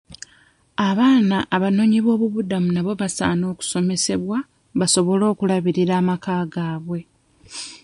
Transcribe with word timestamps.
Abaana 0.89 1.37
abanoonyiboobubudamu 1.55 2.69
nabo 2.75 2.91
basaana 3.01 3.43
okusomesebwa 3.53 4.37
basobole 4.79 5.23
okulabirira 5.31 5.93
amaka 6.01 6.33
gaabwe. 6.53 6.99